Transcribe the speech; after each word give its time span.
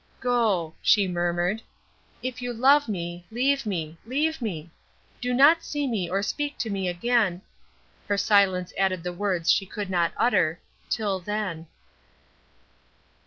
"Go!" 0.19 0.73
she 0.81 1.07
murmured. 1.07 1.61
"If 2.23 2.41
you 2.41 2.53
love 2.53 2.89
me, 2.89 3.23
leave 3.31 3.67
me 3.67 3.99
leave 4.03 4.41
me! 4.41 4.71
Do 5.21 5.31
not 5.31 5.63
see 5.63 5.85
me 5.85 6.09
or 6.09 6.23
speak 6.23 6.57
to 6.57 6.71
me 6.71 6.87
again" 6.87 7.43
her 8.09 8.17
silence 8.17 8.73
added 8.79 9.03
the 9.03 9.13
words 9.13 9.51
she 9.51 9.67
could 9.67 9.91
not 9.91 10.11
utter, 10.17 10.59
"till 10.89 11.19
then." 11.19 11.67